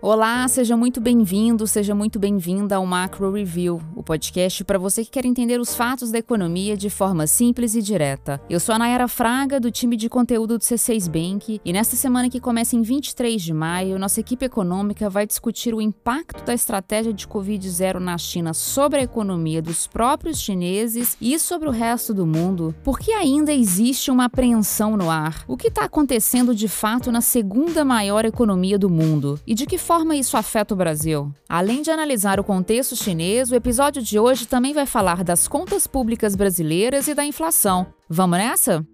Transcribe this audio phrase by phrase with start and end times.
[0.00, 5.10] Olá, seja muito bem-vindo, seja muito bem-vinda ao Macro Review, o podcast para você que
[5.10, 8.40] quer entender os fatos da economia de forma simples e direta.
[8.48, 12.30] Eu sou a Nayara Fraga, do time de conteúdo do C6 Bank, e nesta semana
[12.30, 17.12] que começa em 23 de maio, nossa equipe econômica vai discutir o impacto da estratégia
[17.12, 22.24] de Covid-0 na China sobre a economia dos próprios chineses e sobre o resto do
[22.24, 22.72] mundo.
[22.84, 25.42] Por que ainda existe uma apreensão no ar?
[25.48, 29.40] O que está acontecendo de fato na segunda maior economia do mundo?
[29.44, 31.32] E de que forma isso afeta o Brasil?
[31.48, 35.86] Além de analisar o contexto chinês, o episódio de hoje também vai falar das contas
[35.86, 37.86] públicas brasileiras e da inflação.
[38.06, 38.86] Vamos nessa?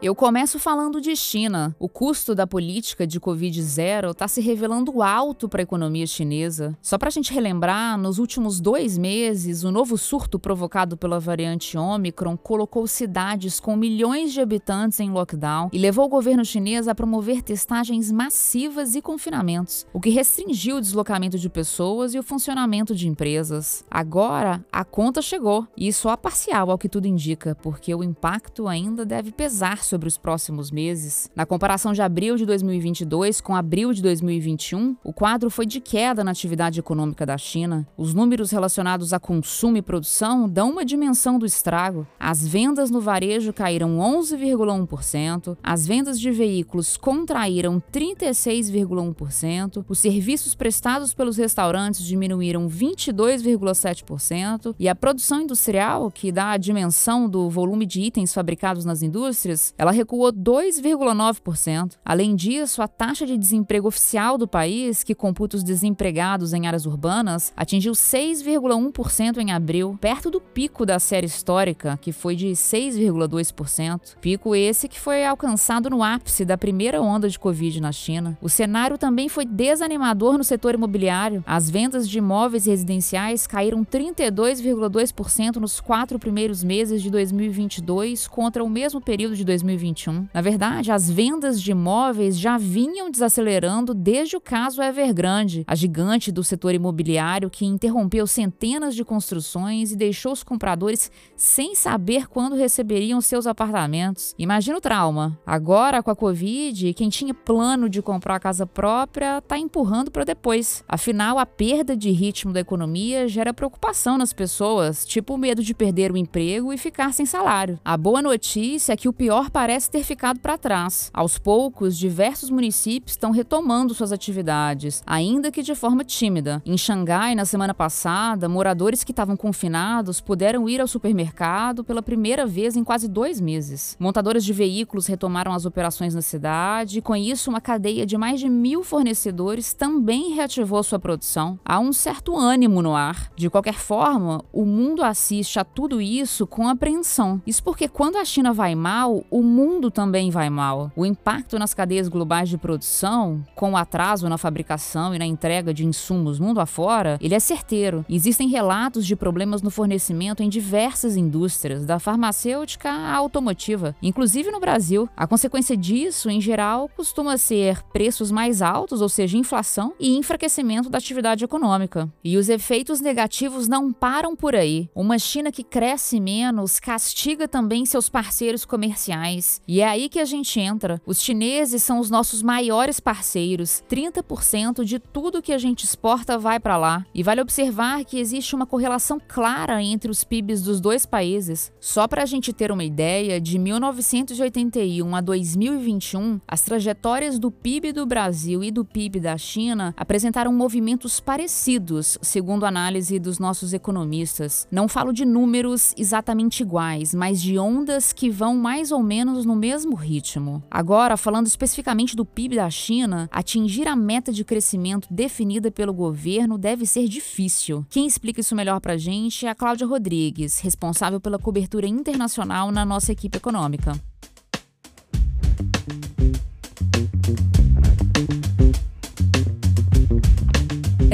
[0.00, 1.74] Eu começo falando de China.
[1.76, 6.78] O custo da política de Covid-0 está se revelando alto para a economia chinesa.
[6.80, 11.76] Só para a gente relembrar, nos últimos dois meses, o novo surto provocado pela variante
[11.76, 16.94] Omicron colocou cidades com milhões de habitantes em lockdown e levou o governo chinês a
[16.94, 22.94] promover testagens massivas e confinamentos, o que restringiu o deslocamento de pessoas e o funcionamento
[22.94, 23.84] de empresas.
[23.90, 29.04] Agora, a conta chegou, e só parcial ao que tudo indica, porque o impacto ainda
[29.04, 31.28] deve pesar sobre os próximos meses.
[31.34, 36.22] Na comparação de abril de 2022 com abril de 2021, o quadro foi de queda
[36.22, 37.88] na atividade econômica da China.
[37.96, 42.06] Os números relacionados a consumo e produção dão uma dimensão do estrago.
[42.20, 51.14] As vendas no varejo caíram 11,1%, as vendas de veículos contraíram 36,1%, os serviços prestados
[51.14, 58.00] pelos restaurantes diminuíram 22,7% e a produção industrial, que dá a dimensão do volume de
[58.00, 61.94] itens fabricados nas indústrias, ela recuou 2,9%.
[62.04, 66.84] Além disso, a taxa de desemprego oficial do país, que computa os desempregados em áreas
[66.84, 74.16] urbanas, atingiu 6,1% em abril, perto do pico da série histórica, que foi de 6,2%.
[74.20, 78.36] Pico esse que foi alcançado no ápice da primeira onda de Covid na China.
[78.42, 81.44] O cenário também foi desanimador no setor imobiliário.
[81.46, 88.68] As vendas de imóveis residenciais caíram 32,2% nos quatro primeiros meses de 2022 contra o
[88.68, 89.67] mesmo período de 2020.
[89.68, 90.28] 2021.
[90.32, 96.32] Na verdade, as vendas de imóveis já vinham desacelerando desde o caso Evergrande, a gigante
[96.32, 102.56] do setor imobiliário que interrompeu centenas de construções e deixou os compradores sem saber quando
[102.56, 104.34] receberiam seus apartamentos.
[104.38, 105.38] Imagina o trauma.
[105.46, 110.24] Agora, com a Covid, quem tinha plano de comprar a casa própria está empurrando para
[110.24, 110.84] depois.
[110.88, 115.74] Afinal, a perda de ritmo da economia gera preocupação nas pessoas, tipo o medo de
[115.74, 117.78] perder o emprego e ficar sem salário.
[117.84, 121.10] A boa notícia é que o pior parece ter ficado para trás.
[121.12, 126.62] Aos poucos, diversos municípios estão retomando suas atividades, ainda que de forma tímida.
[126.64, 132.46] Em Xangai, na semana passada, moradores que estavam confinados puderam ir ao supermercado pela primeira
[132.46, 133.96] vez em quase dois meses.
[133.98, 138.38] Montadoras de veículos retomaram as operações na cidade e, com isso, uma cadeia de mais
[138.38, 141.58] de mil fornecedores também reativou sua produção.
[141.64, 143.32] Há um certo ânimo no ar.
[143.34, 147.42] De qualquer forma, o mundo assiste a tudo isso com apreensão.
[147.44, 150.92] Isso porque, quando a China vai mal, o mundo também vai mal.
[150.94, 155.72] O impacto nas cadeias globais de produção, com o atraso na fabricação e na entrega
[155.72, 158.04] de insumos mundo afora, ele é certeiro.
[158.08, 164.60] Existem relatos de problemas no fornecimento em diversas indústrias, da farmacêutica à automotiva, inclusive no
[164.60, 165.08] Brasil.
[165.16, 170.90] A consequência disso, em geral, costuma ser preços mais altos, ou seja, inflação, e enfraquecimento
[170.90, 172.08] da atividade econômica.
[172.22, 174.88] E os efeitos negativos não param por aí.
[174.94, 180.24] Uma China que cresce menos castiga também seus parceiros comerciais E é aí que a
[180.24, 181.00] gente entra.
[181.06, 183.82] Os chineses são os nossos maiores parceiros.
[183.88, 187.06] 30% de tudo que a gente exporta vai para lá.
[187.14, 191.72] E vale observar que existe uma correlação clara entre os PIBs dos dois países.
[191.80, 197.92] Só para a gente ter uma ideia, de 1981 a 2021, as trajetórias do PIB
[197.92, 203.72] do Brasil e do PIB da China apresentaram movimentos parecidos, segundo a análise dos nossos
[203.72, 204.66] economistas.
[204.70, 209.44] Não falo de números exatamente iguais, mas de ondas que vão mais ou menos menos
[209.44, 210.62] no mesmo ritmo.
[210.70, 216.56] Agora, falando especificamente do PIB da China, atingir a meta de crescimento definida pelo governo
[216.56, 217.84] deve ser difícil.
[217.90, 222.84] Quem explica isso melhor pra gente é a Cláudia Rodrigues, responsável pela cobertura internacional na
[222.84, 223.92] nossa equipe econômica.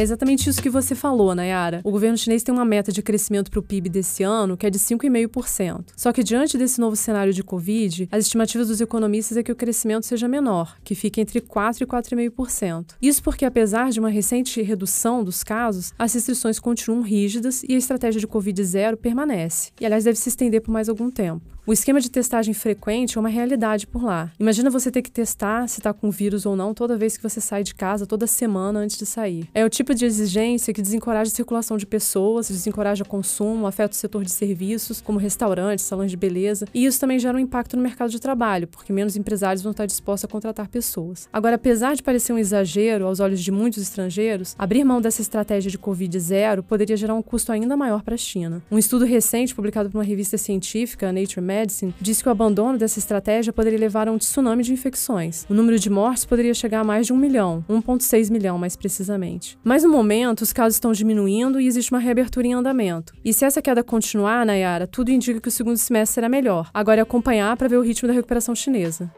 [0.00, 1.82] É exatamente isso que você falou, Nayara.
[1.84, 4.70] O governo chinês tem uma meta de crescimento para o PIB desse ano que é
[4.70, 5.84] de 5,5%.
[5.94, 9.54] Só que diante desse novo cenário de Covid, as estimativas dos economistas é que o
[9.54, 12.94] crescimento seja menor, que fique entre 4% e 4,5%.
[13.02, 17.78] Isso porque, apesar de uma recente redução dos casos, as restrições continuam rígidas e a
[17.78, 19.70] estratégia de Covid zero permanece.
[19.78, 21.42] E, aliás, deve se estender por mais algum tempo.
[21.66, 24.32] O esquema de testagem frequente é uma realidade por lá.
[24.40, 27.38] Imagina você ter que testar se está com vírus ou não toda vez que você
[27.38, 29.46] sai de casa, toda semana antes de sair.
[29.54, 33.96] É o tipo de exigência que desencoraja a circulação de pessoas, desencoraja consumo, afeta o
[33.96, 37.82] setor de serviços, como restaurantes, salões de beleza, e isso também gera um impacto no
[37.82, 41.28] mercado de trabalho, porque menos empresários vão estar dispostos a contratar pessoas.
[41.30, 45.70] Agora, apesar de parecer um exagero aos olhos de muitos estrangeiros, abrir mão dessa estratégia
[45.70, 48.62] de Covid zero poderia gerar um custo ainda maior para a China.
[48.70, 52.98] Um estudo recente publicado por uma revista científica, Nature Medicine, diz que o abandono dessa
[53.00, 55.44] estratégia poderia levar a um tsunami de infecções.
[55.50, 59.58] O número de mortes poderia chegar a mais de um milhão, 1,6 milhão mais precisamente.
[59.64, 63.12] Mas no momento, os casos estão diminuindo e existe uma reabertura em andamento.
[63.24, 66.70] E se essa queda continuar, Nayara, tudo indica que o segundo semestre será melhor.
[66.72, 69.10] Agora é acompanhar para ver o ritmo da recuperação chinesa.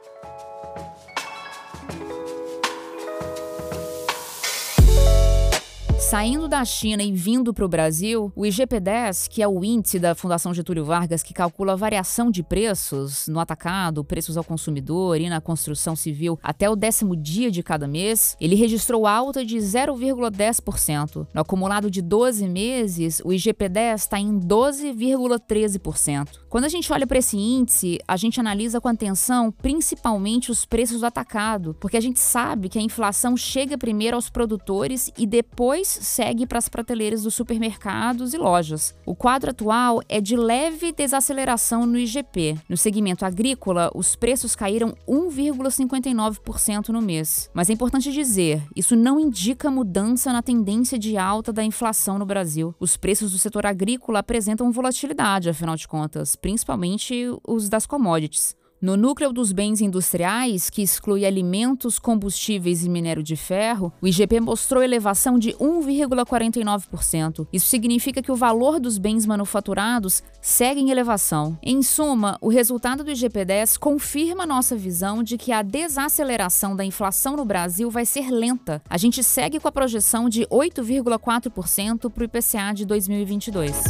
[6.12, 10.14] Saindo da China e vindo para o Brasil, o IGP-10, que é o índice da
[10.14, 15.30] Fundação Getúlio Vargas que calcula a variação de preços no atacado, preços ao consumidor e
[15.30, 21.26] na construção civil até o décimo dia de cada mês, ele registrou alta de 0,10%.
[21.32, 26.28] No acumulado de 12 meses, o IGP-10 está em 12,13%.
[26.50, 31.00] Quando a gente olha para esse índice, a gente analisa com atenção principalmente os preços
[31.00, 36.01] do atacado, porque a gente sabe que a inflação chega primeiro aos produtores e depois
[36.02, 38.94] segue para as prateleiras dos supermercados e lojas.
[39.06, 42.58] O quadro atual é de leve desaceleração no IGP.
[42.68, 47.50] No segmento agrícola, os preços caíram 1,59% no mês.
[47.54, 52.26] Mas é importante dizer, isso não indica mudança na tendência de alta da inflação no
[52.26, 52.74] Brasil.
[52.78, 58.56] Os preços do setor agrícola apresentam volatilidade, afinal de contas, principalmente os das commodities.
[58.82, 64.40] No núcleo dos bens industriais, que exclui alimentos, combustíveis e minério de ferro, o IGP
[64.40, 67.46] mostrou elevação de 1,49%.
[67.52, 71.56] Isso significa que o valor dos bens manufaturados segue em elevação.
[71.62, 77.36] Em suma, o resultado do IGP-10 confirma nossa visão de que a desaceleração da inflação
[77.36, 78.82] no Brasil vai ser lenta.
[78.90, 83.84] A gente segue com a projeção de 8,4% para o IPCA de 2022.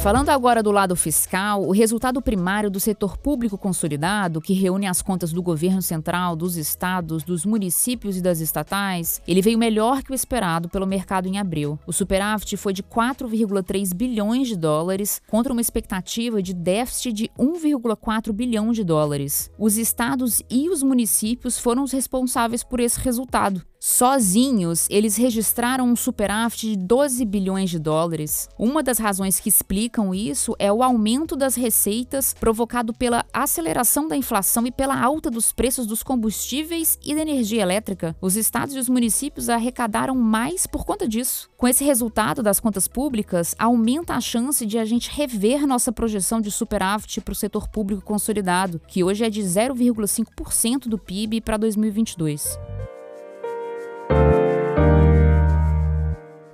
[0.00, 5.02] Falando agora do lado fiscal, o resultado primário do setor público consolidado, que reúne as
[5.02, 10.12] contas do governo central, dos estados, dos municípios e das estatais, ele veio melhor que
[10.12, 11.76] o esperado pelo mercado em abril.
[11.84, 18.32] O superávit foi de 4,3 bilhões de dólares contra uma expectativa de déficit de 1,4
[18.32, 19.50] bilhão de dólares.
[19.58, 23.62] Os estados e os municípios foram os responsáveis por esse resultado.
[23.90, 28.46] Sozinhos, eles registraram um superávit de 12 bilhões de dólares.
[28.58, 34.14] Uma das razões que explicam isso é o aumento das receitas provocado pela aceleração da
[34.14, 38.14] inflação e pela alta dos preços dos combustíveis e da energia elétrica.
[38.20, 41.48] Os estados e os municípios arrecadaram mais por conta disso.
[41.56, 46.42] Com esse resultado das contas públicas, aumenta a chance de a gente rever nossa projeção
[46.42, 51.56] de superávit para o setor público consolidado, que hoje é de 0,5% do PIB para
[51.56, 52.58] 2022.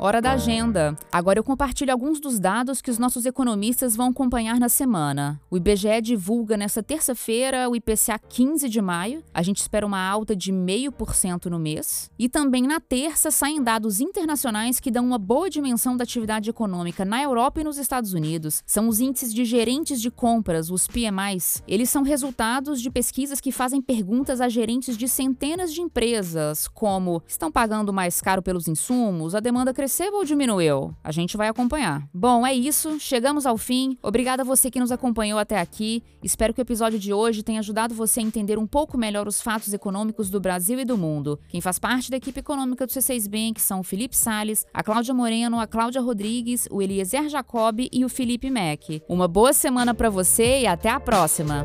[0.04, 0.94] Hora da agenda.
[1.10, 5.40] Agora eu compartilho alguns dos dados que os nossos economistas vão acompanhar na semana.
[5.50, 9.24] O IBGE divulga nesta terça-feira o IPCA 15 de maio.
[9.32, 12.10] A gente espera uma alta de 0,5% no mês.
[12.18, 17.02] E também na terça saem dados internacionais que dão uma boa dimensão da atividade econômica
[17.02, 18.62] na Europa e nos Estados Unidos.
[18.66, 21.62] São os índices de gerentes de compras, os PMIs.
[21.66, 27.23] Eles são resultados de pesquisas que fazem perguntas a gerentes de centenas de empresas, como
[27.26, 30.92] estão pagando mais caro pelos insumos, a demanda cresceu cresceu ou diminuiu?
[31.04, 32.08] A gente vai acompanhar.
[32.12, 32.98] Bom, é isso.
[32.98, 33.96] Chegamos ao fim.
[34.02, 36.02] Obrigada a você que nos acompanhou até aqui.
[36.20, 39.40] Espero que o episódio de hoje tenha ajudado você a entender um pouco melhor os
[39.40, 41.38] fatos econômicos do Brasil e do mundo.
[41.48, 45.14] Quem faz parte da equipe econômica do C6 Bank são o Felipe Sales, a Cláudia
[45.14, 49.00] Moreno, a Cláudia Rodrigues, o Eliezer Jacob e o Felipe Mack.
[49.08, 51.64] Uma boa semana para você e até a próxima.